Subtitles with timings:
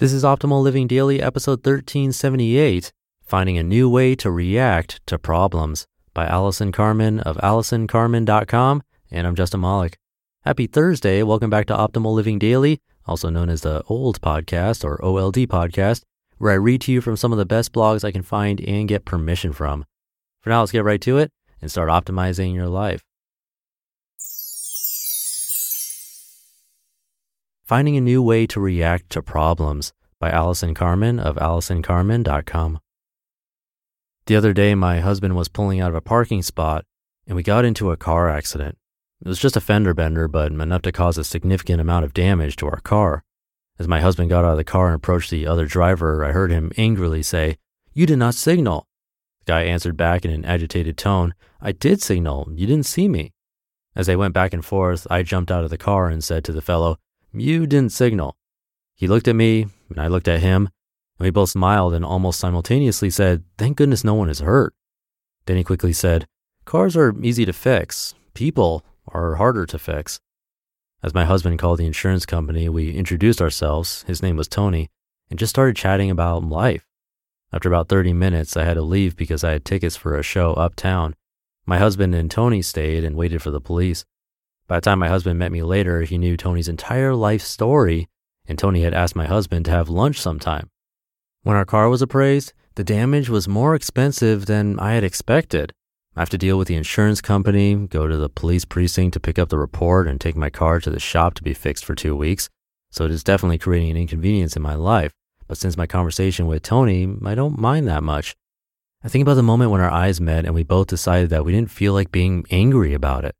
[0.00, 2.90] This is Optimal Living Daily, episode 1378
[3.22, 8.82] Finding a New Way to React to Problems by Allison Carmen of AllisonCarmen.com.
[9.10, 9.98] And I'm Justin Malik.
[10.42, 11.22] Happy Thursday.
[11.22, 16.00] Welcome back to Optimal Living Daily, also known as the OLD podcast or OLD podcast,
[16.38, 18.88] where I read to you from some of the best blogs I can find and
[18.88, 19.84] get permission from.
[20.40, 21.30] For now, let's get right to it
[21.60, 23.02] and start optimizing your life.
[27.70, 32.80] Finding a New Way to React to Problems by Allison Carmen of AllisonCarmen.com.
[34.26, 36.84] The other day, my husband was pulling out of a parking spot
[37.28, 38.76] and we got into a car accident.
[39.24, 42.56] It was just a fender bender, but enough to cause a significant amount of damage
[42.56, 43.22] to our car.
[43.78, 46.50] As my husband got out of the car and approached the other driver, I heard
[46.50, 47.56] him angrily say,
[47.92, 48.88] You did not signal.
[49.46, 52.48] The guy answered back in an agitated tone, I did signal.
[52.52, 53.32] You didn't see me.
[53.94, 56.52] As they went back and forth, I jumped out of the car and said to
[56.52, 56.98] the fellow,
[57.32, 58.36] you didn't signal.
[58.94, 60.68] He looked at me, and I looked at him,
[61.18, 64.74] and we both smiled and almost simultaneously said, Thank goodness no one is hurt.
[65.46, 66.26] Then he quickly said,
[66.64, 70.20] Cars are easy to fix, people are harder to fix.
[71.02, 74.90] As my husband called the insurance company, we introduced ourselves, his name was Tony,
[75.30, 76.86] and just started chatting about life.
[77.52, 80.52] After about 30 minutes, I had to leave because I had tickets for a show
[80.54, 81.16] uptown.
[81.66, 84.04] My husband and Tony stayed and waited for the police.
[84.70, 88.06] By the time my husband met me later, he knew Tony's entire life story,
[88.46, 90.70] and Tony had asked my husband to have lunch sometime.
[91.42, 95.72] When our car was appraised, the damage was more expensive than I had expected.
[96.14, 99.40] I have to deal with the insurance company, go to the police precinct to pick
[99.40, 102.14] up the report, and take my car to the shop to be fixed for two
[102.14, 102.48] weeks.
[102.92, 105.10] So it is definitely creating an inconvenience in my life.
[105.48, 108.36] But since my conversation with Tony, I don't mind that much.
[109.02, 111.50] I think about the moment when our eyes met and we both decided that we
[111.50, 113.34] didn't feel like being angry about it.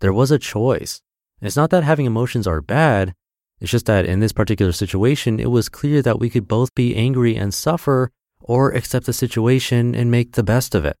[0.00, 1.02] There was a choice.
[1.40, 3.14] It's not that having emotions are bad.
[3.60, 6.96] It's just that in this particular situation, it was clear that we could both be
[6.96, 10.96] angry and suffer or accept the situation and make the best of it.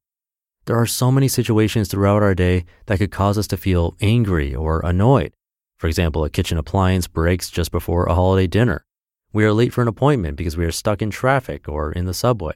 [0.66, 4.54] There are so many situations throughout our day that could cause us to feel angry
[4.54, 5.32] or annoyed.
[5.78, 8.84] For example, a kitchen appliance breaks just before a holiday dinner.
[9.32, 12.12] We are late for an appointment because we are stuck in traffic or in the
[12.12, 12.52] subway.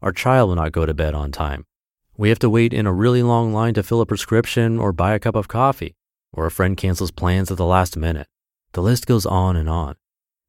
[0.00, 1.66] Our child will not go to bed on time.
[2.22, 5.12] We have to wait in a really long line to fill a prescription or buy
[5.12, 5.96] a cup of coffee,
[6.32, 8.28] or a friend cancels plans at the last minute.
[8.74, 9.96] The list goes on and on.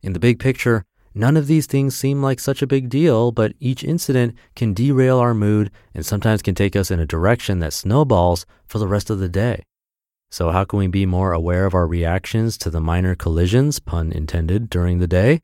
[0.04, 0.86] In the big picture,
[1.16, 5.18] none of these things seem like such a big deal, but each incident can derail
[5.18, 9.10] our mood and sometimes can take us in a direction that snowballs for the rest
[9.10, 9.64] of the day.
[10.30, 14.12] So, how can we be more aware of our reactions to the minor collisions, pun
[14.12, 15.42] intended, during the day?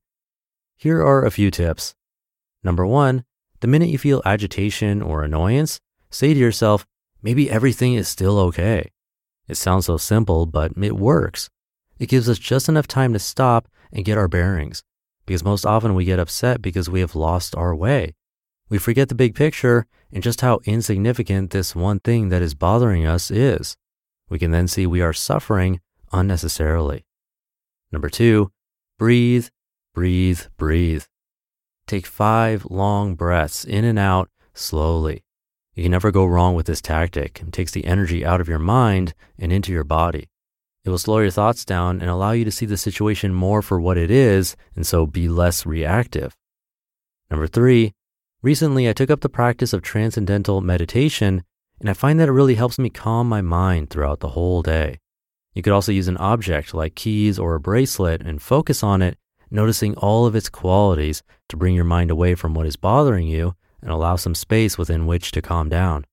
[0.77, 1.95] Here are a few tips.
[2.63, 3.23] Number one,
[3.61, 5.79] the minute you feel agitation or annoyance,
[6.11, 6.85] Say to yourself,
[7.21, 8.91] maybe everything is still okay.
[9.47, 11.49] It sounds so simple, but it works.
[11.99, 14.83] It gives us just enough time to stop and get our bearings,
[15.25, 18.13] because most often we get upset because we have lost our way.
[18.69, 23.05] We forget the big picture and just how insignificant this one thing that is bothering
[23.05, 23.75] us is.
[24.29, 25.81] We can then see we are suffering
[26.11, 27.05] unnecessarily.
[27.91, 28.51] Number two,
[28.97, 29.47] breathe,
[29.93, 31.05] breathe, breathe.
[31.87, 35.23] Take five long breaths in and out slowly.
[35.79, 37.39] You can never go wrong with this tactic.
[37.39, 40.27] It takes the energy out of your mind and into your body.
[40.83, 43.79] It will slow your thoughts down and allow you to see the situation more for
[43.79, 46.35] what it is and so be less reactive.
[47.31, 47.93] Number three,
[48.41, 51.45] recently I took up the practice of transcendental meditation
[51.79, 54.99] and I find that it really helps me calm my mind throughout the whole day.
[55.53, 59.17] You could also use an object like keys or a bracelet and focus on it,
[59.49, 63.55] noticing all of its qualities to bring your mind away from what is bothering you
[63.81, 66.05] and allow some space within which to calm down.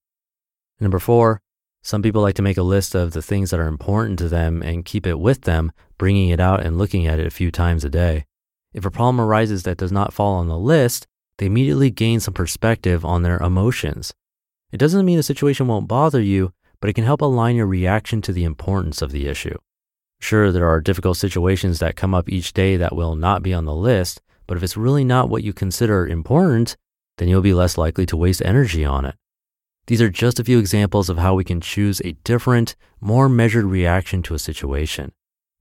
[0.81, 1.41] Number four,
[1.83, 4.63] some people like to make a list of the things that are important to them
[4.63, 7.85] and keep it with them, bringing it out and looking at it a few times
[7.85, 8.25] a day.
[8.75, 11.07] If a problem arises that does not fall on the list,
[11.39, 14.13] they immediately gain some perspective on their emotions.
[14.73, 18.21] It doesn't mean the situation won't bother you, but it can help align your reaction
[18.23, 19.57] to the importance of the issue.
[20.19, 23.65] Sure, there are difficult situations that come up each day that will not be on
[23.65, 26.77] the list, but if it's really not what you consider important,
[27.19, 29.15] then you'll be less likely to waste energy on it.
[29.87, 33.67] These are just a few examples of how we can choose a different, more measured
[33.67, 35.13] reaction to a situation.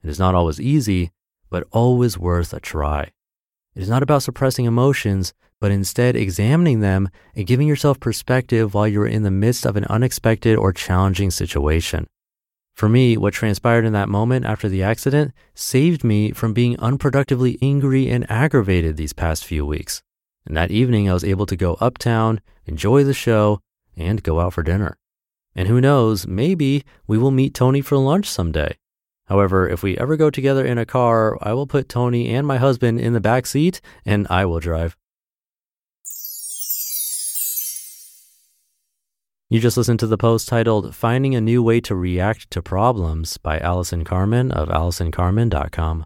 [0.04, 1.12] It is not always easy,
[1.50, 3.12] but always worth a try.
[3.76, 8.88] It is not about suppressing emotions, but instead examining them and giving yourself perspective while
[8.88, 12.08] you're in the midst of an unexpected or challenging situation.
[12.74, 17.58] For me, what transpired in that moment after the accident saved me from being unproductively
[17.62, 20.02] angry and aggravated these past few weeks.
[20.46, 23.62] And that evening, I was able to go uptown, enjoy the show,
[23.98, 24.98] and go out for dinner.
[25.56, 28.78] And who knows, maybe we will meet Tony for lunch someday.
[29.26, 32.58] However, if we ever go together in a car, I will put Tony and my
[32.58, 34.96] husband in the back seat and I will drive.
[39.50, 43.38] You just listened to the post titled Finding a New Way to React to Problems
[43.38, 46.06] by Allison Carmen of AllisonCarmen.com.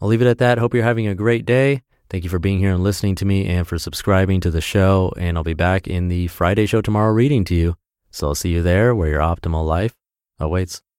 [0.00, 0.58] I'll leave it at that.
[0.58, 1.82] Hope you're having a great day.
[2.12, 5.14] Thank you for being here and listening to me and for subscribing to the show.
[5.16, 7.78] And I'll be back in the Friday show tomorrow reading to you.
[8.10, 9.96] So I'll see you there where your optimal life
[10.38, 10.82] awaits.